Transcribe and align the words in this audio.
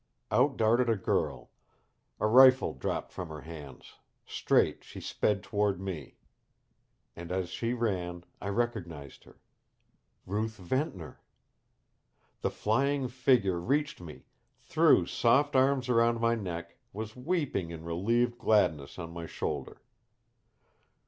Out 0.31 0.57
darted 0.57 0.89
a 0.89 0.95
girl. 0.95 1.51
A 2.19 2.25
rifle 2.25 2.73
dropped 2.73 3.11
from 3.11 3.29
her 3.29 3.41
hands. 3.41 3.97
Straight 4.25 4.83
she 4.83 4.99
sped 4.99 5.43
toward 5.43 5.79
me. 5.79 6.17
And 7.15 7.31
as 7.31 7.49
she 7.51 7.73
ran 7.75 8.23
I 8.41 8.47
recognized 8.49 9.25
her. 9.25 9.37
Ruth 10.25 10.57
Ventnor! 10.57 11.21
The 12.39 12.49
flying 12.49 13.09
figure 13.09 13.59
reached 13.59 14.01
me, 14.01 14.23
threw 14.59 15.05
soft 15.05 15.55
arms 15.55 15.87
around 15.87 16.19
my 16.19 16.33
neck, 16.33 16.77
was 16.93 17.15
weeping 17.15 17.69
in 17.69 17.83
relieved 17.83 18.39
gladness 18.39 18.97
on 18.97 19.11
my 19.11 19.27
shoulder. 19.27 19.83